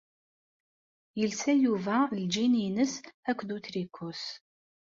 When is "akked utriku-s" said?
3.29-4.25